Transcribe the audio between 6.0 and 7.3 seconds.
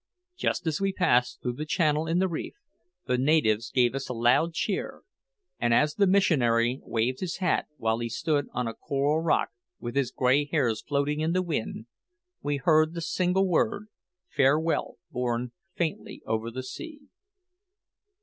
missionary waved